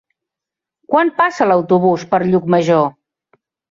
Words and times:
Quan 0.93 1.13
passa 1.21 1.49
l'autobús 1.53 2.09
per 2.17 2.25
Llucmajor? 2.27 2.87